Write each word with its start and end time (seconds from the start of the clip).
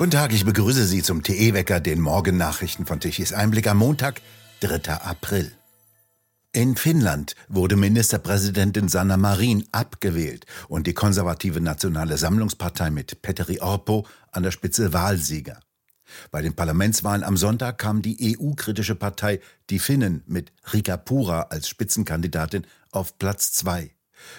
Guten 0.00 0.12
Tag, 0.12 0.32
ich 0.32 0.46
begrüße 0.46 0.86
Sie 0.86 1.02
zum 1.02 1.22
TE-Wecker, 1.22 1.78
den 1.78 2.00
Morgennachrichten 2.00 2.86
von 2.86 3.00
Tichys 3.00 3.34
Einblick 3.34 3.66
am 3.66 3.76
Montag, 3.76 4.22
3. 4.60 4.94
April. 4.94 5.52
In 6.52 6.74
Finnland 6.74 7.34
wurde 7.48 7.76
Ministerpräsidentin 7.76 8.88
Sanna 8.88 9.18
Marin 9.18 9.66
abgewählt 9.72 10.46
und 10.68 10.86
die 10.86 10.94
konservative 10.94 11.60
Nationale 11.60 12.16
Sammlungspartei 12.16 12.90
mit 12.90 13.20
Petteri 13.20 13.60
Orpo 13.60 14.06
an 14.32 14.42
der 14.42 14.52
Spitze 14.52 14.94
Wahlsieger. 14.94 15.60
Bei 16.30 16.40
den 16.40 16.56
Parlamentswahlen 16.56 17.22
am 17.22 17.36
Sonntag 17.36 17.76
kam 17.76 18.00
die 18.00 18.38
EU-kritische 18.40 18.94
Partei 18.94 19.40
Die 19.68 19.78
Finnen 19.78 20.22
mit 20.26 20.50
Rika 20.72 20.96
Pura 20.96 21.48
als 21.50 21.68
Spitzenkandidatin 21.68 22.66
auf 22.90 23.18
Platz 23.18 23.52
zwei. 23.52 23.90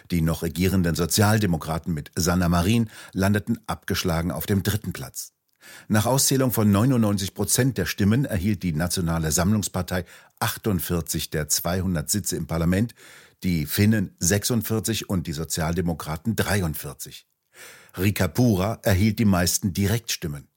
Die 0.09 0.21
noch 0.21 0.41
regierenden 0.41 0.95
Sozialdemokraten 0.95 1.93
mit 1.93 2.09
Sanna 2.15 2.49
Marin 2.49 2.89
landeten 3.13 3.59
abgeschlagen 3.67 4.31
auf 4.31 4.47
dem 4.47 4.63
dritten 4.63 4.91
Platz. 4.91 5.33
Nach 5.87 6.05
Auszählung 6.05 6.51
von 6.51 6.71
99 6.71 7.33
Prozent 7.33 7.77
der 7.77 7.85
Stimmen 7.85 8.25
erhielt 8.25 8.63
die 8.63 8.73
Nationale 8.73 9.31
Sammlungspartei 9.31 10.05
48 10.39 11.29
der 11.29 11.47
200 11.49 12.09
Sitze 12.09 12.35
im 12.35 12.47
Parlament, 12.47 12.95
die 13.43 13.65
Finnen 13.65 14.15
46 14.19 15.09
und 15.09 15.27
die 15.27 15.33
Sozialdemokraten 15.33 16.35
43. 16.35 17.27
Rika 17.97 18.27
Pura 18.27 18.79
erhielt 18.83 19.19
die 19.19 19.25
meisten 19.25 19.73
Direktstimmen. 19.73 20.47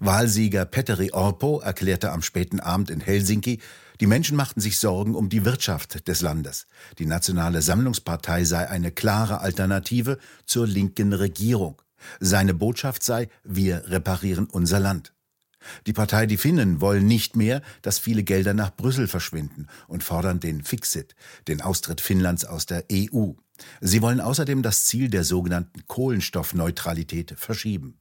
Wahlsieger 0.00 0.64
Petteri 0.64 1.12
Orpo 1.12 1.60
erklärte 1.60 2.12
am 2.12 2.22
späten 2.22 2.60
Abend 2.60 2.90
in 2.90 3.00
Helsinki, 3.00 3.60
die 4.00 4.06
Menschen 4.06 4.36
machten 4.36 4.60
sich 4.60 4.78
Sorgen 4.78 5.14
um 5.14 5.28
die 5.28 5.44
Wirtschaft 5.44 6.06
des 6.06 6.20
Landes. 6.20 6.66
Die 6.98 7.06
Nationale 7.06 7.62
Sammlungspartei 7.62 8.44
sei 8.44 8.68
eine 8.68 8.92
klare 8.92 9.40
Alternative 9.40 10.18
zur 10.46 10.66
linken 10.66 11.12
Regierung. 11.12 11.82
Seine 12.20 12.54
Botschaft 12.54 13.02
sei, 13.02 13.28
wir 13.44 13.88
reparieren 13.90 14.46
unser 14.46 14.80
Land. 14.80 15.12
Die 15.86 15.92
Partei 15.92 16.26
Die 16.26 16.36
Finnen 16.36 16.80
wollen 16.80 17.06
nicht 17.06 17.36
mehr, 17.36 17.62
dass 17.82 17.98
viele 17.98 18.22
Gelder 18.22 18.54
nach 18.54 18.74
Brüssel 18.74 19.08
verschwinden 19.08 19.66
und 19.88 20.04
fordern 20.04 20.40
den 20.40 20.62
Fixit, 20.62 21.14
den 21.48 21.60
Austritt 21.60 22.00
Finnlands 22.00 22.44
aus 22.44 22.66
der 22.66 22.84
EU. 22.92 23.32
Sie 23.80 24.02
wollen 24.02 24.20
außerdem 24.20 24.62
das 24.62 24.84
Ziel 24.84 25.10
der 25.10 25.24
sogenannten 25.24 25.86
Kohlenstoffneutralität 25.86 27.34
verschieben. 27.36 28.00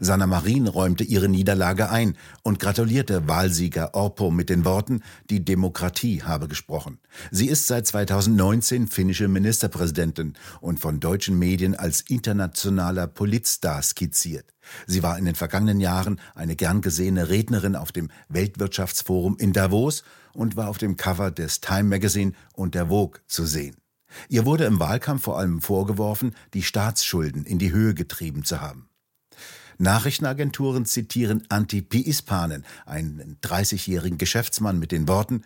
Sanna 0.00 0.26
Marin 0.26 0.66
räumte 0.66 1.04
ihre 1.04 1.28
Niederlage 1.28 1.90
ein 1.90 2.16
und 2.42 2.58
gratulierte 2.58 3.28
Wahlsieger 3.28 3.94
Orpo 3.94 4.30
mit 4.30 4.50
den 4.50 4.64
Worten, 4.64 5.02
die 5.30 5.44
Demokratie 5.44 6.22
habe 6.22 6.48
gesprochen. 6.48 6.98
Sie 7.30 7.48
ist 7.48 7.66
seit 7.66 7.86
2019 7.86 8.88
finnische 8.88 9.28
Ministerpräsidentin 9.28 10.34
und 10.60 10.80
von 10.80 11.00
deutschen 11.00 11.38
Medien 11.38 11.74
als 11.74 12.00
internationaler 12.02 13.06
Politstar 13.06 13.82
skizziert. 13.82 14.52
Sie 14.86 15.02
war 15.02 15.18
in 15.18 15.24
den 15.24 15.34
vergangenen 15.34 15.80
Jahren 15.80 16.20
eine 16.34 16.56
gern 16.56 16.80
gesehene 16.80 17.28
Rednerin 17.28 17.76
auf 17.76 17.92
dem 17.92 18.10
Weltwirtschaftsforum 18.28 19.36
in 19.38 19.52
Davos 19.52 20.02
und 20.34 20.56
war 20.56 20.68
auf 20.68 20.78
dem 20.78 20.96
Cover 20.96 21.30
des 21.30 21.60
Time 21.60 21.84
Magazine 21.84 22.32
und 22.54 22.74
der 22.74 22.88
Vogue 22.88 23.20
zu 23.26 23.44
sehen. 23.44 23.76
Ihr 24.28 24.46
wurde 24.46 24.64
im 24.64 24.80
Wahlkampf 24.80 25.22
vor 25.22 25.38
allem 25.38 25.60
vorgeworfen, 25.60 26.34
die 26.54 26.62
Staatsschulden 26.62 27.44
in 27.44 27.58
die 27.58 27.72
Höhe 27.72 27.94
getrieben 27.94 28.44
zu 28.44 28.60
haben. 28.60 28.88
Nachrichtenagenturen 29.78 30.84
zitieren 30.84 31.44
Antipi 31.48 32.00
Ispanen, 32.00 32.64
einen 32.84 33.38
30-jährigen 33.42 34.18
Geschäftsmann, 34.18 34.78
mit 34.78 34.92
den 34.92 35.08
Worten, 35.08 35.42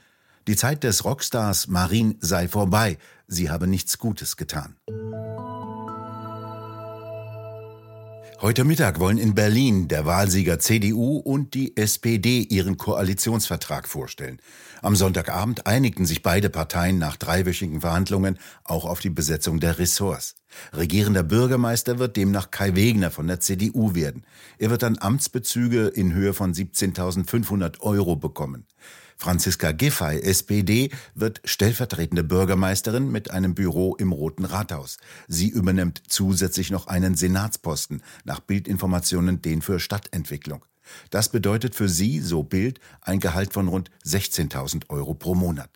die 0.47 0.56
Zeit 0.56 0.83
des 0.83 1.05
Rockstars 1.05 1.69
Marin 1.69 2.16
sei 2.20 2.48
vorbei, 2.48 2.98
sie 3.28 3.50
habe 3.50 3.66
nichts 3.66 3.98
Gutes 3.98 4.36
getan. 4.36 4.74
Heute 8.43 8.65
Mittag 8.65 8.98
wollen 8.98 9.19
in 9.19 9.37
Berlin 9.37 9.87
der 9.87 10.05
Wahlsieger 10.05 10.59
CDU 10.59 11.19
und 11.19 11.55
die 11.55 11.77
SPD 11.77 12.41
ihren 12.41 12.77
Koalitionsvertrag 12.77 13.87
vorstellen. 13.87 14.41
Am 14.80 14.97
Sonntagabend 14.97 15.69
einigten 15.69 16.07
sich 16.07 16.23
beide 16.23 16.51
Parteien 16.51 16.98
nach 16.98 17.17
dreiwöchigen 17.17 17.83
Verhandlungen 17.83 18.41
auch 18.64 18.85
auf 18.85 18.98
die 18.98 19.11
Besetzung 19.11 19.61
der 19.61 19.79
Ressorts. 19.79 20.35
Regierender 20.73 21.23
Bürgermeister 21.23 22.01
wird 22.01 22.17
demnach 22.17 22.51
Kai 22.51 22.75
Wegner 22.75 23.13
von 23.13 23.29
der 23.29 23.39
CDU 23.39 23.95
werden. 23.95 24.25
Er 24.58 24.70
wird 24.70 24.83
dann 24.83 24.98
Amtsbezüge 24.98 25.86
in 25.86 26.13
Höhe 26.13 26.35
von 26.35 26.52
17.500 26.52 27.79
Euro 27.79 28.17
bekommen. 28.17 28.67
Franziska 29.22 29.70
Giffey, 29.70 30.20
SPD, 30.20 30.90
wird 31.14 31.40
stellvertretende 31.44 32.24
Bürgermeisterin 32.24 33.08
mit 33.08 33.30
einem 33.30 33.55
Büro 33.55 33.94
im 33.94 34.10
Roten 34.10 34.44
Rathaus. 34.44 34.96
Sie 35.28 35.48
übernimmt 35.48 36.02
zusätzlich 36.08 36.72
noch 36.72 36.88
einen 36.88 37.14
Senatsposten, 37.14 38.02
nach 38.24 38.40
Bildinformationen 38.40 39.40
den 39.40 39.62
für 39.62 39.78
Stadtentwicklung. 39.78 40.64
Das 41.10 41.28
bedeutet 41.28 41.77
für 41.77 41.88
sie, 41.88 42.18
so 42.18 42.42
Bild, 42.42 42.80
ein 43.00 43.20
Gehalt 43.20 43.52
von 43.52 43.68
rund 43.68 43.92
16.000 44.05 44.90
Euro 44.90 45.14
pro 45.14 45.36
Monat. 45.36 45.70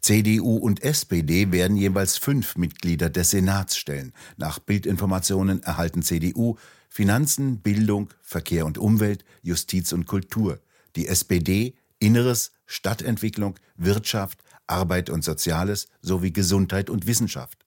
CDU 0.00 0.56
und 0.56 0.82
SPD 0.82 1.52
werden 1.52 1.76
jeweils 1.76 2.16
fünf 2.16 2.56
Mitglieder 2.56 3.10
des 3.10 3.28
Senats 3.28 3.76
stellen. 3.76 4.14
Nach 4.38 4.58
Bildinformationen 4.58 5.62
erhalten 5.62 6.00
CDU 6.00 6.56
Finanzen, 6.88 7.58
Bildung, 7.58 8.08
Verkehr 8.22 8.64
und 8.64 8.78
Umwelt, 8.78 9.26
Justiz 9.42 9.92
und 9.92 10.06
Kultur. 10.06 10.60
Die 10.96 11.08
SPD 11.08 11.74
Inneres, 12.00 12.52
Stadtentwicklung, 12.66 13.54
Wirtschaft, 13.76 14.42
Arbeit 14.66 15.10
und 15.10 15.22
Soziales 15.22 15.86
sowie 16.00 16.32
Gesundheit 16.32 16.90
und 16.90 17.06
Wissenschaft. 17.06 17.64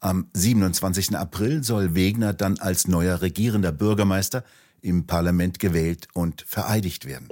Am 0.00 0.30
27. 0.34 1.16
April 1.16 1.64
soll 1.64 1.94
Wegner 1.94 2.32
dann 2.32 2.58
als 2.58 2.86
neuer 2.88 3.20
regierender 3.20 3.72
Bürgermeister 3.72 4.44
im 4.80 5.06
Parlament 5.06 5.58
gewählt 5.58 6.08
und 6.14 6.42
vereidigt 6.42 7.06
werden. 7.06 7.28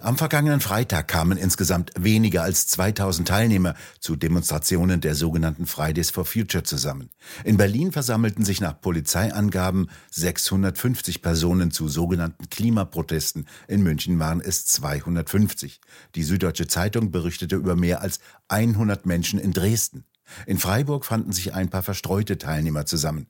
Am 0.00 0.18
vergangenen 0.18 0.60
Freitag 0.60 1.08
kamen 1.08 1.38
insgesamt 1.38 1.90
weniger 1.98 2.42
als 2.42 2.66
2000 2.66 3.26
Teilnehmer 3.26 3.74
zu 3.98 4.14
Demonstrationen 4.14 5.00
der 5.00 5.14
sogenannten 5.14 5.66
Fridays 5.66 6.10
for 6.10 6.24
Future 6.24 6.64
zusammen. 6.64 7.10
In 7.44 7.56
Berlin 7.56 7.92
versammelten 7.92 8.44
sich 8.44 8.60
nach 8.60 8.80
Polizeiangaben 8.80 9.88
650 10.10 11.22
Personen 11.22 11.70
zu 11.70 11.88
sogenannten 11.88 12.50
Klimaprotesten. 12.50 13.48
In 13.68 13.82
München 13.82 14.18
waren 14.18 14.40
es 14.40 14.66
250. 14.66 15.80
Die 16.14 16.22
Süddeutsche 16.22 16.66
Zeitung 16.66 17.10
berichtete 17.10 17.56
über 17.56 17.74
mehr 17.74 18.02
als 18.02 18.20
100 18.48 19.06
Menschen 19.06 19.38
in 19.38 19.52
Dresden. 19.52 20.04
In 20.46 20.58
Freiburg 20.58 21.04
fanden 21.04 21.32
sich 21.32 21.54
ein 21.54 21.70
paar 21.70 21.82
verstreute 21.82 22.36
Teilnehmer 22.36 22.84
zusammen. 22.84 23.28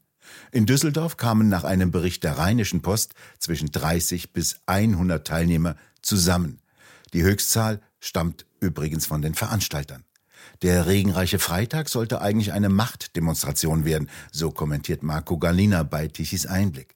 In 0.50 0.66
Düsseldorf 0.66 1.16
kamen 1.16 1.48
nach 1.48 1.62
einem 1.62 1.92
Bericht 1.92 2.24
der 2.24 2.38
Rheinischen 2.38 2.82
Post 2.82 3.14
zwischen 3.38 3.70
30 3.70 4.32
bis 4.32 4.56
100 4.66 5.24
Teilnehmer 5.24 5.76
zusammen. 6.06 6.60
Die 7.12 7.22
Höchstzahl 7.22 7.80
stammt 8.00 8.46
übrigens 8.60 9.06
von 9.06 9.22
den 9.22 9.34
Veranstaltern. 9.34 10.04
Der 10.62 10.86
regenreiche 10.86 11.38
Freitag 11.38 11.88
sollte 11.88 12.20
eigentlich 12.20 12.52
eine 12.52 12.68
Machtdemonstration 12.68 13.84
werden, 13.84 14.08
so 14.32 14.50
kommentiert 14.50 15.02
Marco 15.02 15.38
Galina 15.38 15.82
bei 15.82 16.08
Tichys 16.08 16.46
Einblick. 16.46 16.94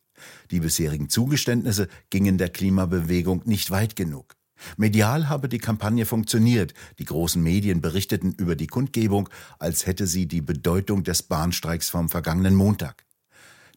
Die 0.50 0.60
bisherigen 0.60 1.08
Zugeständnisse 1.08 1.88
gingen 2.10 2.38
der 2.38 2.50
Klimabewegung 2.50 3.42
nicht 3.44 3.70
weit 3.70 3.96
genug. 3.96 4.36
Medial 4.76 5.28
habe 5.28 5.48
die 5.48 5.58
Kampagne 5.58 6.04
funktioniert. 6.04 6.74
Die 6.98 7.06
großen 7.06 7.42
Medien 7.42 7.80
berichteten 7.80 8.32
über 8.32 8.56
die 8.56 8.66
Kundgebung, 8.66 9.28
als 9.58 9.86
hätte 9.86 10.06
sie 10.06 10.26
die 10.26 10.42
Bedeutung 10.42 11.02
des 11.02 11.22
Bahnstreiks 11.22 11.88
vom 11.88 12.08
vergangenen 12.08 12.54
Montag. 12.54 13.04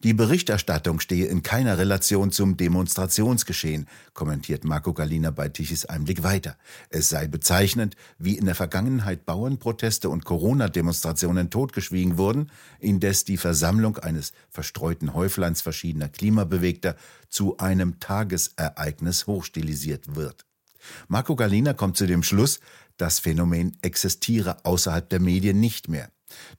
Die 0.04 0.12
Berichterstattung 0.12 1.00
stehe 1.00 1.28
in 1.28 1.42
keiner 1.42 1.78
Relation 1.78 2.30
zum 2.30 2.58
Demonstrationsgeschehen, 2.58 3.88
kommentiert 4.12 4.62
Marco 4.62 4.92
Galina 4.92 5.30
bei 5.30 5.48
Tichys 5.48 5.86
Einblick 5.86 6.22
weiter. 6.22 6.58
Es 6.90 7.08
sei 7.08 7.26
bezeichnend, 7.26 7.96
wie 8.18 8.36
in 8.36 8.44
der 8.44 8.54
Vergangenheit 8.54 9.24
Bauernproteste 9.24 10.10
und 10.10 10.26
Corona-Demonstrationen 10.26 11.48
totgeschwiegen 11.48 12.18
wurden, 12.18 12.50
indes 12.80 13.24
die 13.24 13.38
Versammlung 13.38 13.96
eines 13.96 14.34
verstreuten 14.50 15.14
Häufleins 15.14 15.62
verschiedener 15.62 16.10
Klimabewegter 16.10 16.96
zu 17.30 17.56
einem 17.56 17.98
Tagesereignis 17.98 19.26
hochstilisiert 19.26 20.16
wird. 20.16 20.44
Marco 21.08 21.34
Galina 21.34 21.72
kommt 21.72 21.96
zu 21.96 22.06
dem 22.06 22.22
Schluss, 22.22 22.60
das 22.96 23.18
Phänomen 23.18 23.76
existiere 23.82 24.64
außerhalb 24.64 25.08
der 25.08 25.20
Medien 25.20 25.60
nicht 25.60 25.88
mehr. 25.88 26.10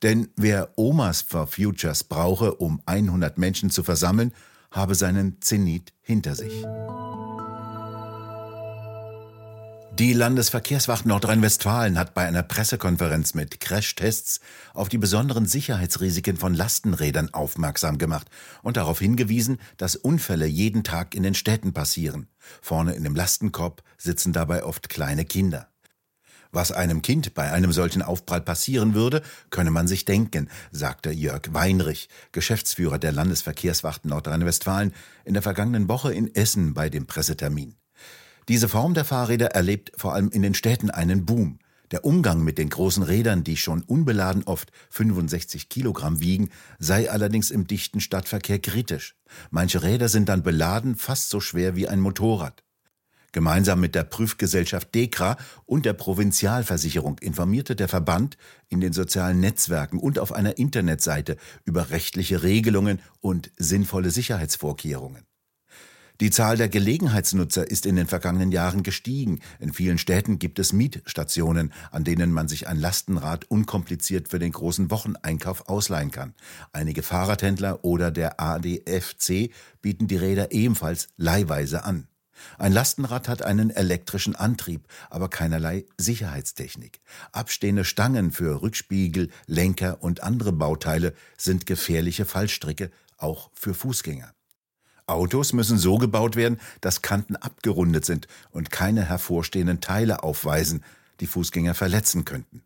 Denn 0.04 0.30
wer 0.36 0.78
Omas 0.78 1.22
for 1.22 1.48
Futures 1.48 2.04
brauche, 2.04 2.56
um 2.56 2.82
100 2.86 3.38
Menschen 3.38 3.70
zu 3.70 3.84
versammeln, 3.84 4.34
habe 4.72 4.96
seinen 4.96 5.42
Zenit 5.42 5.94
hinter 6.02 6.36
sich. 6.36 6.66
Die 9.98 10.12
Landesverkehrswacht 10.12 11.06
Nordrhein-Westfalen 11.06 11.98
hat 11.98 12.14
bei 12.14 12.28
einer 12.28 12.44
Pressekonferenz 12.44 13.34
mit 13.34 13.62
Crashtests 13.62 14.42
auf 14.74 14.90
die 14.90 14.98
besonderen 14.98 15.46
Sicherheitsrisiken 15.46 16.36
von 16.36 16.54
Lastenrädern 16.54 17.34
aufmerksam 17.34 17.98
gemacht 17.98 18.28
und 18.62 18.76
darauf 18.76 19.00
hingewiesen, 19.00 19.58
dass 19.78 19.96
Unfälle 19.96 20.48
jeden 20.48 20.84
Tag 20.84 21.16
in 21.16 21.24
den 21.24 21.34
Städten 21.34 21.72
passieren. 21.72 22.28
Vorne 22.62 22.94
in 22.94 23.06
dem 23.06 23.16
Lastenkorb 23.16 23.84
sitzen 23.98 24.34
dabei 24.34 24.66
oft 24.66 24.90
kleine 24.90 25.24
Kinder. 25.24 25.70
Was 26.56 26.72
einem 26.72 27.02
Kind 27.02 27.34
bei 27.34 27.52
einem 27.52 27.74
solchen 27.74 28.02
Aufprall 28.02 28.40
passieren 28.40 28.94
würde, 28.94 29.22
könne 29.50 29.72
man 29.72 29.90
sich 29.90 30.06
denken, 30.06 30.48
sagte 30.72 31.12
Jörg 31.12 31.42
Weinrich, 31.52 32.08
Geschäftsführer 32.32 32.98
der 32.98 33.12
Landesverkehrswachten 33.12 34.10
Nordrhein-Westfalen, 34.12 34.94
in 35.26 35.34
der 35.34 35.44
vergangenen 35.44 35.90
Woche 35.90 36.14
in 36.14 36.34
Essen 36.34 36.74
bei 36.74 36.90
dem 36.90 37.08
Pressetermin. 37.08 37.76
Diese 38.48 38.70
Form 38.70 38.94
der 38.94 39.04
Fahrräder 39.04 39.48
erlebt 39.48 39.92
vor 39.98 40.14
allem 40.14 40.30
in 40.30 40.44
den 40.44 40.54
Städten 40.54 40.90
einen 40.90 41.26
Boom. 41.26 41.60
Der 41.92 42.06
Umgang 42.06 42.42
mit 42.42 42.58
den 42.58 42.70
großen 42.70 43.04
Rädern, 43.04 43.44
die 43.44 43.58
schon 43.58 43.82
unbeladen 43.82 44.44
oft 44.46 44.72
65 44.92 45.68
Kilogramm 45.68 46.22
wiegen, 46.22 46.52
sei 46.80 47.12
allerdings 47.12 47.52
im 47.52 47.68
dichten 47.68 48.00
Stadtverkehr 48.00 48.60
kritisch. 48.60 49.18
Manche 49.52 49.84
Räder 49.84 50.08
sind 50.08 50.30
dann 50.30 50.42
beladen 50.42 50.96
fast 50.96 51.32
so 51.32 51.42
schwer 51.42 51.76
wie 51.76 51.90
ein 51.90 52.00
Motorrad. 52.00 52.65
Gemeinsam 53.36 53.82
mit 53.82 53.96
der 53.96 54.06
Prüfgesellschaft 54.06 54.96
DEKRA 54.96 55.36
und 55.66 55.86
der 55.86 55.92
Provinzialversicherung 55.92 57.18
informierte 57.20 57.76
der 57.76 57.90
Verband 57.90 58.38
in 58.70 58.80
den 58.80 58.94
sozialen 58.94 59.42
Netzwerken 59.42 60.00
und 60.00 60.20
auf 60.20 60.32
einer 60.32 60.58
Internetseite 60.58 61.36
über 61.66 61.90
rechtliche 61.90 62.44
Regelungen 62.44 63.02
und 63.20 63.52
sinnvolle 63.58 64.10
Sicherheitsvorkehrungen. 64.10 65.26
Die 66.22 66.30
Zahl 66.30 66.56
der 66.56 66.70
Gelegenheitsnutzer 66.70 67.70
ist 67.70 67.86
in 67.86 67.98
den 67.98 68.08
vergangenen 68.08 68.54
Jahren 68.54 68.84
gestiegen. 68.84 69.42
In 69.60 69.74
vielen 69.74 69.98
Städten 69.98 70.40
gibt 70.40 70.58
es 70.58 70.72
Mietstationen, 70.72 71.74
an 71.92 72.06
denen 72.06 72.32
man 72.32 72.48
sich 72.48 72.70
ein 72.70 72.80
Lastenrad 72.80 73.52
unkompliziert 73.52 74.30
für 74.30 74.40
den 74.40 74.54
großen 74.54 74.90
Wocheneinkauf 74.92 75.68
ausleihen 75.68 76.12
kann. 76.12 76.36
Einige 76.72 77.04
Fahrradhändler 77.04 77.84
oder 77.84 78.12
der 78.12 78.40
ADFC 78.40 79.52
bieten 79.82 80.08
die 80.08 80.16
Räder 80.16 80.54
ebenfalls 80.54 81.10
leihweise 81.18 81.84
an. 81.84 82.08
Ein 82.58 82.74
Lastenrad 82.74 83.28
hat 83.28 83.42
einen 83.42 83.70
elektrischen 83.70 84.36
Antrieb, 84.36 84.88
aber 85.10 85.30
keinerlei 85.30 85.86
Sicherheitstechnik. 85.98 87.02
Abstehende 87.32 87.86
Stangen 87.86 88.32
für 88.32 88.62
Rückspiegel, 88.62 89.30
Lenker 89.48 90.04
und 90.04 90.24
andere 90.24 90.52
Bauteile 90.52 91.14
sind 91.38 91.66
gefährliche 91.66 92.26
Fallstricke, 92.26 92.92
auch 93.18 93.50
für 93.54 93.74
Fußgänger. 93.74 94.34
Autos 95.08 95.54
müssen 95.54 95.78
so 95.78 95.98
gebaut 95.98 96.36
werden, 96.36 96.60
dass 96.82 97.02
Kanten 97.02 97.36
abgerundet 97.36 98.06
sind 98.06 98.28
und 98.52 98.72
keine 98.72 99.04
hervorstehenden 99.04 99.80
Teile 99.80 100.24
aufweisen, 100.24 100.84
die 101.20 101.28
Fußgänger 101.28 101.76
verletzen 101.76 102.26
könnten. 102.26 102.64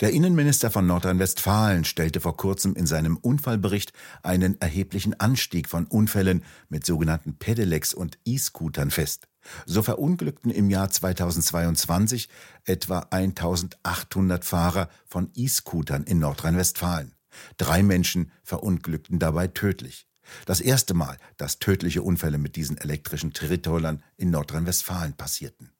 Der 0.00 0.12
Innenminister 0.12 0.70
von 0.70 0.86
Nordrhein-Westfalen 0.86 1.84
stellte 1.84 2.20
vor 2.20 2.36
kurzem 2.36 2.74
in 2.74 2.86
seinem 2.86 3.16
Unfallbericht 3.16 3.92
einen 4.22 4.60
erheblichen 4.60 5.18
Anstieg 5.18 5.68
von 5.68 5.86
Unfällen 5.86 6.44
mit 6.68 6.86
sogenannten 6.86 7.36
Pedelecs 7.38 7.94
und 7.94 8.18
E-Scootern 8.24 8.90
fest. 8.90 9.28
So 9.64 9.82
verunglückten 9.82 10.50
im 10.50 10.70
Jahr 10.70 10.90
2022 10.90 12.28
etwa 12.64 13.06
1800 13.10 14.44
Fahrer 14.44 14.88
von 15.06 15.30
E-Scootern 15.34 16.04
in 16.04 16.18
Nordrhein-Westfalen. 16.18 17.14
Drei 17.56 17.82
Menschen 17.82 18.32
verunglückten 18.42 19.18
dabei 19.18 19.46
tödlich. 19.46 20.08
Das 20.44 20.60
erste 20.60 20.94
Mal, 20.94 21.18
dass 21.36 21.58
tödliche 21.58 22.02
Unfälle 22.02 22.38
mit 22.38 22.56
diesen 22.56 22.78
elektrischen 22.78 23.32
Trittholdern 23.32 24.02
in 24.16 24.30
Nordrhein-Westfalen 24.30 25.14
passierten. 25.14 25.70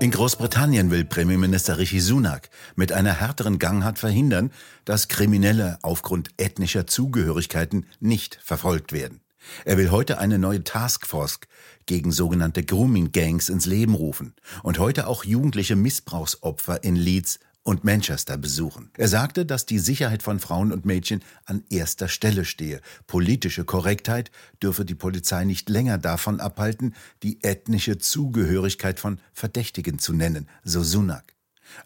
In 0.00 0.10
Großbritannien 0.10 0.90
will 0.90 1.04
Premierminister 1.04 1.78
Rishi 1.78 2.00
Sunak 2.00 2.50
mit 2.74 2.92
einer 2.92 3.20
härteren 3.20 3.58
Gangart 3.58 3.98
verhindern, 3.98 4.50
dass 4.84 5.08
Kriminelle 5.08 5.78
aufgrund 5.82 6.30
ethnischer 6.36 6.86
Zugehörigkeiten 6.86 7.86
nicht 8.00 8.38
verfolgt 8.42 8.92
werden. 8.92 9.20
Er 9.64 9.78
will 9.78 9.90
heute 9.90 10.18
eine 10.18 10.38
neue 10.38 10.64
Taskforce 10.64 11.40
gegen 11.86 12.12
sogenannte 12.12 12.64
Grooming 12.64 13.12
Gangs 13.12 13.48
ins 13.48 13.66
Leben 13.66 13.94
rufen 13.94 14.34
und 14.62 14.78
heute 14.78 15.06
auch 15.06 15.24
jugendliche 15.24 15.76
Missbrauchsopfer 15.76 16.82
in 16.82 16.96
Leeds 16.96 17.38
und 17.64 17.82
Manchester 17.82 18.36
besuchen. 18.38 18.90
Er 18.96 19.08
sagte, 19.08 19.44
dass 19.44 19.66
die 19.66 19.78
Sicherheit 19.80 20.22
von 20.22 20.38
Frauen 20.38 20.70
und 20.70 20.84
Mädchen 20.84 21.24
an 21.46 21.64
erster 21.70 22.08
Stelle 22.08 22.44
stehe. 22.44 22.80
Politische 23.06 23.64
Korrektheit 23.64 24.30
dürfe 24.62 24.84
die 24.84 24.94
Polizei 24.94 25.44
nicht 25.44 25.68
länger 25.68 25.98
davon 25.98 26.40
abhalten, 26.40 26.94
die 27.22 27.42
ethnische 27.42 27.98
Zugehörigkeit 27.98 29.00
von 29.00 29.18
Verdächtigen 29.32 29.98
zu 29.98 30.12
nennen, 30.12 30.48
so 30.62 30.82
Sunak. 30.82 31.33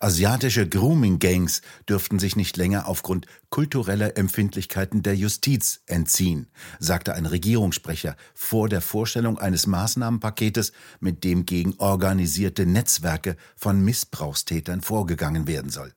Asiatische 0.01 0.69
Grooming-Gangs 0.69 1.63
dürften 1.89 2.19
sich 2.19 2.37
nicht 2.37 2.57
länger 2.57 2.89
aufgrund 2.89 3.27
kultureller 3.51 4.17
Empfindlichkeiten 4.17 5.03
der 5.03 5.17
Justiz 5.17 5.81
entziehen, 5.87 6.49
sagte 6.79 7.15
ein 7.15 7.27
Regierungssprecher 7.27 8.17
vor 8.35 8.69
der 8.69 8.81
Vorstellung 8.81 9.39
eines 9.39 9.67
Maßnahmenpaketes, 9.67 10.73
mit 11.01 11.25
dem 11.25 11.47
gegen 11.47 11.75
organisierte 11.79 12.67
Netzwerke 12.67 13.37
von 13.57 13.81
Missbrauchstätern 13.81 14.81
vorgegangen 14.81 15.47
werden 15.47 15.71
soll. 15.71 15.93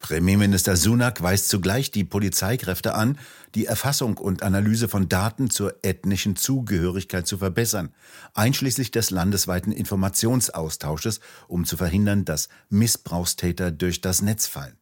Premierminister 0.00 0.76
Sunak 0.76 1.22
weist 1.22 1.50
zugleich 1.50 1.90
die 1.90 2.04
Polizeikräfte 2.04 2.94
an, 2.94 3.18
die 3.54 3.66
Erfassung 3.66 4.16
und 4.16 4.42
Analyse 4.42 4.88
von 4.88 5.08
Daten 5.08 5.50
zur 5.50 5.74
ethnischen 5.82 6.36
Zugehörigkeit 6.36 7.26
zu 7.26 7.38
verbessern, 7.38 7.94
einschließlich 8.34 8.90
des 8.90 9.10
landesweiten 9.10 9.72
Informationsaustausches, 9.72 11.20
um 11.48 11.66
zu 11.66 11.76
verhindern, 11.76 12.24
dass 12.24 12.48
Missbrauchstäter 12.70 13.70
durch 13.70 14.00
das 14.00 14.22
Netz 14.22 14.46
fallen. 14.46 14.78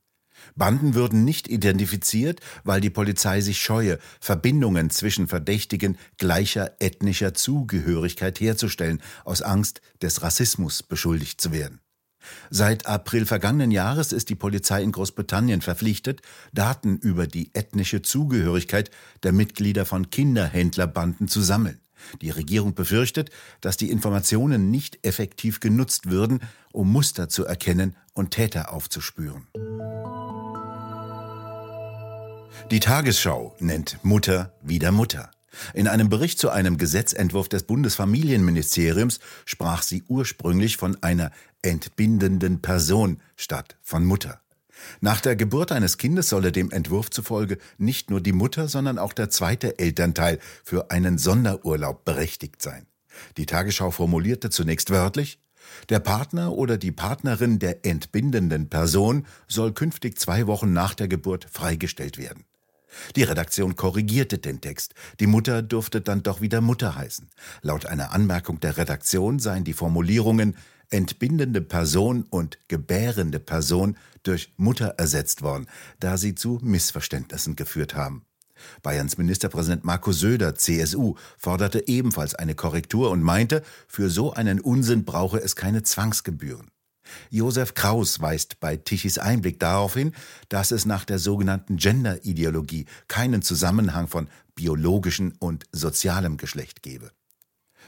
Banden 0.54 0.94
würden 0.94 1.24
nicht 1.24 1.48
identifiziert, 1.48 2.40
weil 2.62 2.80
die 2.80 2.90
Polizei 2.90 3.40
sich 3.40 3.60
scheue, 3.60 3.98
Verbindungen 4.20 4.88
zwischen 4.88 5.26
Verdächtigen 5.26 5.98
gleicher 6.16 6.76
ethnischer 6.78 7.34
Zugehörigkeit 7.34 8.38
herzustellen, 8.40 9.02
aus 9.24 9.42
Angst, 9.42 9.80
des 10.00 10.22
Rassismus 10.22 10.84
beschuldigt 10.84 11.40
zu 11.40 11.52
werden. 11.52 11.80
Seit 12.50 12.86
April 12.86 13.26
vergangenen 13.26 13.70
Jahres 13.70 14.12
ist 14.12 14.28
die 14.28 14.34
Polizei 14.34 14.82
in 14.82 14.92
Großbritannien 14.92 15.60
verpflichtet, 15.60 16.22
Daten 16.52 16.96
über 16.98 17.26
die 17.26 17.50
ethnische 17.54 18.02
Zugehörigkeit 18.02 18.90
der 19.22 19.32
Mitglieder 19.32 19.84
von 19.84 20.10
Kinderhändlerbanden 20.10 21.28
zu 21.28 21.40
sammeln. 21.40 21.80
Die 22.22 22.30
Regierung 22.30 22.74
befürchtet, 22.74 23.30
dass 23.60 23.76
die 23.76 23.90
Informationen 23.90 24.70
nicht 24.70 25.04
effektiv 25.04 25.60
genutzt 25.60 26.10
würden, 26.10 26.40
um 26.72 26.90
Muster 26.92 27.28
zu 27.28 27.44
erkennen 27.44 27.96
und 28.12 28.30
Täter 28.30 28.72
aufzuspüren. 28.72 29.48
Die 32.70 32.80
Tagesschau 32.80 33.56
nennt 33.60 33.98
Mutter 34.04 34.52
wieder 34.62 34.92
Mutter. 34.92 35.30
In 35.74 35.88
einem 35.88 36.08
Bericht 36.08 36.38
zu 36.38 36.50
einem 36.50 36.78
Gesetzentwurf 36.78 37.48
des 37.48 37.64
Bundesfamilienministeriums 37.64 39.20
sprach 39.44 39.82
sie 39.82 40.02
ursprünglich 40.08 40.76
von 40.76 41.02
einer 41.02 41.30
entbindenden 41.62 42.62
Person 42.62 43.20
statt 43.36 43.76
von 43.82 44.04
Mutter. 44.04 44.40
Nach 45.00 45.20
der 45.20 45.36
Geburt 45.36 45.72
eines 45.72 45.98
Kindes 45.98 46.28
solle 46.28 46.52
dem 46.52 46.70
Entwurf 46.70 47.10
zufolge 47.10 47.58
nicht 47.78 48.10
nur 48.10 48.20
die 48.20 48.32
Mutter, 48.32 48.68
sondern 48.68 48.98
auch 48.98 49.12
der 49.12 49.30
zweite 49.30 49.78
Elternteil 49.78 50.38
für 50.64 50.90
einen 50.90 51.18
Sonderurlaub 51.18 52.04
berechtigt 52.04 52.62
sein. 52.62 52.86
Die 53.36 53.46
Tagesschau 53.46 53.90
formulierte 53.90 54.50
zunächst 54.50 54.90
wörtlich, 54.90 55.40
der 55.88 55.98
Partner 55.98 56.52
oder 56.52 56.78
die 56.78 56.92
Partnerin 56.92 57.58
der 57.58 57.84
entbindenden 57.84 58.70
Person 58.70 59.26
soll 59.48 59.72
künftig 59.72 60.18
zwei 60.18 60.46
Wochen 60.46 60.72
nach 60.72 60.94
der 60.94 61.08
Geburt 61.08 61.46
freigestellt 61.50 62.16
werden. 62.16 62.44
Die 63.16 63.22
Redaktion 63.22 63.76
korrigierte 63.76 64.38
den 64.38 64.60
Text. 64.60 64.94
Die 65.20 65.26
Mutter 65.26 65.62
durfte 65.62 66.00
dann 66.00 66.22
doch 66.22 66.40
wieder 66.40 66.60
Mutter 66.60 66.96
heißen. 66.96 67.28
Laut 67.62 67.86
einer 67.86 68.12
Anmerkung 68.12 68.60
der 68.60 68.76
Redaktion 68.76 69.38
seien 69.38 69.64
die 69.64 69.72
Formulierungen 69.72 70.56
entbindende 70.90 71.60
Person 71.60 72.24
und 72.30 72.58
gebärende 72.68 73.40
Person 73.40 73.96
durch 74.22 74.52
Mutter 74.56 74.94
ersetzt 74.98 75.42
worden, 75.42 75.66
da 76.00 76.16
sie 76.16 76.34
zu 76.34 76.58
Missverständnissen 76.62 77.56
geführt 77.56 77.94
haben. 77.94 78.24
Bayerns 78.82 79.18
Ministerpräsident 79.18 79.84
Markus 79.84 80.18
Söder, 80.18 80.54
CSU, 80.54 81.14
forderte 81.36 81.86
ebenfalls 81.86 82.34
eine 82.34 82.54
Korrektur 82.54 83.10
und 83.10 83.22
meinte, 83.22 83.62
für 83.86 84.10
so 84.10 84.32
einen 84.32 84.60
Unsinn 84.60 85.04
brauche 85.04 85.38
es 85.38 85.54
keine 85.54 85.82
Zwangsgebühren. 85.82 86.70
Josef 87.30 87.74
Kraus 87.74 88.20
weist 88.20 88.60
bei 88.60 88.76
Tichys 88.76 89.18
Einblick 89.18 89.58
darauf 89.60 89.94
hin, 89.94 90.12
dass 90.48 90.70
es 90.70 90.86
nach 90.86 91.04
der 91.04 91.18
sogenannten 91.18 91.76
Gender-Ideologie 91.76 92.86
keinen 93.08 93.42
Zusammenhang 93.42 94.08
von 94.08 94.28
biologischem 94.54 95.34
und 95.38 95.64
sozialem 95.72 96.36
Geschlecht 96.36 96.82
gebe. 96.82 97.10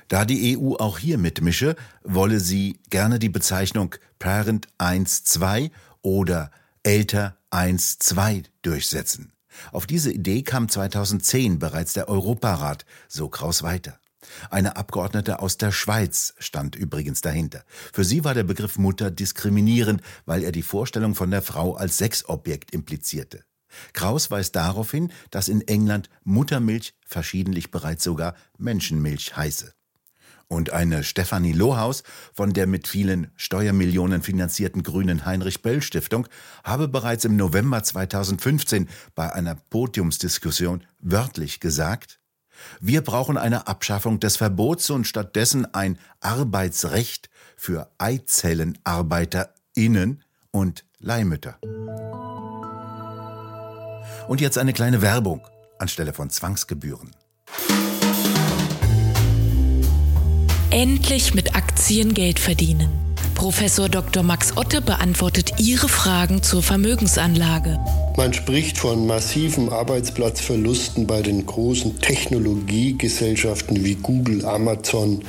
Da 0.09 0.25
die 0.25 0.59
EU 0.59 0.75
auch 0.75 0.99
hier 0.99 1.19
mitmische, 1.19 1.77
wolle 2.03 2.41
sie 2.41 2.81
gerne 2.91 3.19
die 3.19 3.29
Bezeichnung 3.29 3.95
Parent 4.19 4.67
1-2 4.79 5.71
oder 6.03 6.51
Älter 6.83 7.37
1-2 7.51 8.45
durchsetzen. 8.63 9.33
Auf 9.73 9.87
diese 9.87 10.13
Idee 10.13 10.43
kam 10.43 10.69
2010 10.69 11.59
bereits 11.59 11.93
der 11.93 12.09
Europarat, 12.09 12.85
so 13.09 13.29
Kraus 13.29 13.63
weiter. 13.63 13.99
Eine 14.51 14.77
Abgeordnete 14.77 15.41
aus 15.41 15.59
der 15.59 15.73
Schweiz 15.73 16.35
stand 16.39 16.77
übrigens 16.77 17.21
dahinter. 17.21 17.65
Für 17.93 18.05
sie 18.05 18.25
war 18.25 18.35
der 18.35 18.45
Begriff 18.45 18.79
Mutter 18.79 19.11
diskriminierend, 19.11 20.03
weil 20.27 20.43
er 20.43 20.53
die 20.53 20.63
Vorstellung 20.63 21.15
von 21.15 21.31
der 21.31 21.43
Frau 21.43 21.75
als 21.75 21.99
Sexobjekt 21.99 22.73
implizierte. 22.73 23.45
Kraus 23.93 24.31
weist 24.31 24.57
darauf 24.57 24.91
hin, 24.91 25.13
dass 25.31 25.49
in 25.49 25.61
England 25.63 26.11
Muttermilch 26.25 26.95
verschiedentlich 27.07 27.71
bereits 27.71 28.05
sogar 28.05 28.35
Menschenmilch 28.59 29.37
heiße. 29.37 29.73
Und 30.49 30.73
eine 30.73 31.05
Stefanie 31.05 31.53
Lohaus 31.53 32.03
von 32.35 32.53
der 32.53 32.67
mit 32.67 32.89
vielen 32.89 33.31
Steuermillionen 33.37 34.21
finanzierten 34.21 34.83
Grünen 34.83 35.25
Heinrich 35.25 35.63
Böll 35.63 35.81
Stiftung 35.81 36.27
habe 36.65 36.89
bereits 36.89 37.25
im 37.25 37.37
November 37.37 37.85
2015 37.85 38.89
bei 39.15 39.33
einer 39.33 39.55
Podiumsdiskussion 39.55 40.85
wörtlich 40.99 41.61
gesagt, 41.61 42.19
wir 42.81 43.03
brauchen 43.03 43.39
eine 43.39 43.67
Abschaffung 43.67 44.21
des 44.21 44.37
Verbots 44.37 44.91
und 44.91 45.07
stattdessen 45.07 45.67
ein 45.75 45.99
Arbeitsrecht 46.21 47.31
für 47.57 47.91
EizellenarbeiterInnen 47.99 50.23
und 50.51 50.85
Leihmütter. 50.99 51.59
Und 54.29 54.41
jetzt 54.41 54.59
eine 54.59 54.73
kleine 54.73 55.03
Werbung 55.03 55.47
anstelle 55.79 56.13
von 56.13 56.31
Zwangsgebühren. 56.31 57.15
Endlich 60.71 61.35
mit 61.35 61.57
Aktien 61.57 62.15
Geld 62.15 62.39
verdienen. 62.39 62.91
Professor 63.35 63.89
Dr. 63.89 64.23
Max 64.23 64.57
Otte 64.57 64.83
beantwortet 64.83 65.55
Ihre 65.59 65.89
Fragen 65.89 66.43
zur 66.43 66.63
Vermögensanlage. 66.63 67.79
Man 68.17 68.35
spricht 68.35 68.77
von 68.77 69.07
massiven 69.07 69.71
Arbeitsplatzverlusten 69.71 71.07
bei 71.07 71.23
den 71.23 71.47
großen 71.47 72.01
Technologiegesellschaften 72.01 73.85
wie 73.85 73.95
Google, 73.95 74.45
Amazon 74.45 75.23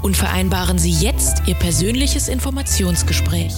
und 0.03 0.17
vereinbaren 0.17 0.79
Sie 0.79 0.91
jetzt 0.91 1.45
Ihr 1.47 1.55
persönliches 1.55 2.27
Informationsgespräch. 2.27 3.53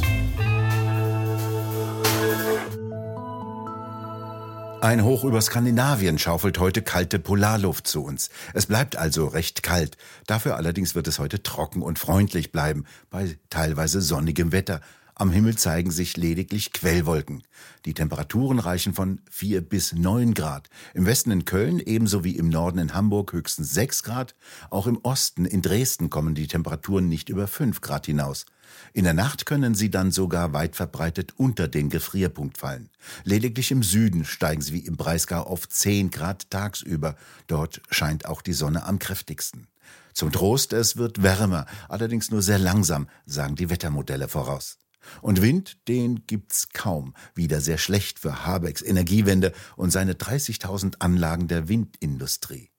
Ein 4.86 5.02
Hoch 5.02 5.24
über 5.24 5.42
Skandinavien 5.42 6.16
schaufelt 6.16 6.60
heute 6.60 6.80
kalte 6.80 7.18
Polarluft 7.18 7.88
zu 7.88 8.04
uns. 8.04 8.30
Es 8.54 8.66
bleibt 8.66 8.94
also 8.94 9.26
recht 9.26 9.64
kalt. 9.64 9.96
Dafür 10.28 10.54
allerdings 10.54 10.94
wird 10.94 11.08
es 11.08 11.18
heute 11.18 11.42
trocken 11.42 11.82
und 11.82 11.98
freundlich 11.98 12.52
bleiben, 12.52 12.84
bei 13.10 13.36
teilweise 13.50 14.00
sonnigem 14.00 14.52
Wetter. 14.52 14.80
Am 15.18 15.30
Himmel 15.30 15.56
zeigen 15.56 15.90
sich 15.90 16.18
lediglich 16.18 16.74
Quellwolken. 16.74 17.42
Die 17.86 17.94
Temperaturen 17.94 18.58
reichen 18.58 18.92
von 18.92 19.22
4 19.30 19.62
bis 19.62 19.94
9 19.94 20.34
Grad. 20.34 20.68
Im 20.92 21.06
Westen 21.06 21.30
in 21.30 21.46
Köln 21.46 21.80
ebenso 21.80 22.22
wie 22.22 22.36
im 22.36 22.50
Norden 22.50 22.78
in 22.78 22.92
Hamburg 22.92 23.32
höchstens 23.32 23.72
6 23.72 24.02
Grad. 24.02 24.34
Auch 24.68 24.86
im 24.86 24.98
Osten 24.98 25.46
in 25.46 25.62
Dresden 25.62 26.10
kommen 26.10 26.34
die 26.34 26.46
Temperaturen 26.48 27.08
nicht 27.08 27.30
über 27.30 27.48
5 27.48 27.80
Grad 27.80 28.04
hinaus. 28.04 28.44
In 28.92 29.04
der 29.04 29.14
Nacht 29.14 29.46
können 29.46 29.74
sie 29.74 29.90
dann 29.90 30.12
sogar 30.12 30.52
weit 30.52 30.76
verbreitet 30.76 31.32
unter 31.38 31.66
den 31.66 31.88
Gefrierpunkt 31.88 32.58
fallen. 32.58 32.90
Lediglich 33.24 33.70
im 33.70 33.82
Süden 33.82 34.26
steigen 34.26 34.60
sie 34.60 34.74
wie 34.74 34.86
im 34.86 34.98
Breisgau 34.98 35.44
auf 35.44 35.66
10 35.66 36.10
Grad 36.10 36.50
tagsüber. 36.50 37.16
Dort 37.46 37.80
scheint 37.88 38.26
auch 38.26 38.42
die 38.42 38.52
Sonne 38.52 38.84
am 38.84 38.98
kräftigsten. 38.98 39.66
Zum 40.12 40.30
Trost, 40.30 40.74
es 40.74 40.98
wird 40.98 41.22
wärmer, 41.22 41.64
allerdings 41.88 42.30
nur 42.30 42.42
sehr 42.42 42.58
langsam, 42.58 43.08
sagen 43.24 43.54
die 43.54 43.70
Wettermodelle 43.70 44.28
voraus. 44.28 44.76
Und 45.22 45.42
Wind, 45.42 45.88
den 45.88 46.26
gibt's 46.26 46.68
kaum. 46.72 47.14
Wieder 47.34 47.60
sehr 47.60 47.78
schlecht 47.78 48.18
für 48.18 48.44
Habecks 48.44 48.82
Energiewende 48.82 49.52
und 49.76 49.90
seine 49.90 50.14
30.000 50.14 50.96
Anlagen 51.00 51.48
der 51.48 51.68
Windindustrie. 51.68 52.70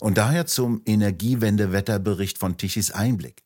Und 0.00 0.18
daher 0.18 0.46
zum 0.46 0.82
Energiewende-Wetterbericht 0.84 2.38
von 2.38 2.56
Tichys 2.56 2.90
Einblick. 2.90 3.42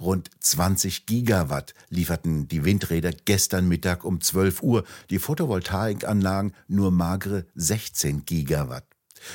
Rund 0.00 0.30
20 0.40 1.06
Gigawatt 1.06 1.74
lieferten 1.88 2.48
die 2.48 2.64
Windräder 2.64 3.12
gestern 3.24 3.68
Mittag 3.68 4.04
um 4.04 4.20
12 4.20 4.62
Uhr, 4.62 4.84
die 5.10 5.18
Photovoltaikanlagen 5.18 6.54
nur 6.66 6.90
magere 6.90 7.46
16 7.54 8.24
Gigawatt. 8.24 8.86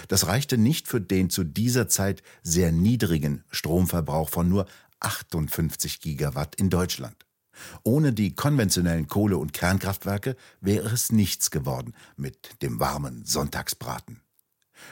Das 0.08 0.28
reichte 0.28 0.58
nicht 0.58 0.88
für 0.88 1.00
den 1.00 1.30
zu 1.30 1.44
dieser 1.44 1.88
Zeit 1.88 2.24
sehr 2.44 2.72
niedrigen 2.72 3.44
Stromverbrauch 3.52 4.30
von 4.30 4.50
nur 4.50 4.66
58 5.00 6.02
Gigawatt 6.02 6.56
in 6.56 6.70
Deutschland. 6.70 7.25
Ohne 7.84 8.14
die 8.14 8.36
konventionellen 8.36 9.08
Kohle- 9.08 9.38
und 9.38 9.54
Kernkraftwerke 9.54 10.36
wäre 10.62 10.90
es 10.90 11.12
nichts 11.12 11.52
geworden 11.52 11.94
mit 12.18 12.62
dem 12.62 12.80
warmen 12.80 13.26
Sonntagsbraten. 13.26 14.22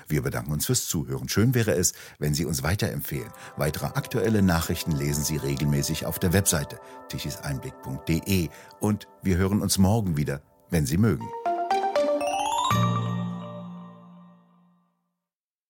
Wir 0.07 0.21
bedanken 0.21 0.51
uns 0.51 0.65
fürs 0.65 0.87
Zuhören. 0.87 1.29
Schön 1.29 1.53
wäre 1.53 1.73
es, 1.73 1.93
wenn 2.19 2.33
Sie 2.33 2.45
uns 2.45 2.63
weiterempfehlen. 2.63 3.29
Weitere 3.57 3.87
aktuelle 3.87 4.41
Nachrichten 4.41 4.91
lesen 4.91 5.23
Sie 5.23 5.37
regelmäßig 5.37 6.05
auf 6.05 6.19
der 6.19 6.33
Webseite 6.33 6.79
tichiseinblick.de 7.09 8.49
und 8.79 9.07
wir 9.21 9.37
hören 9.37 9.61
uns 9.61 9.77
morgen 9.77 10.17
wieder, 10.17 10.41
wenn 10.69 10.85
Sie 10.85 10.97
mögen. 10.97 11.27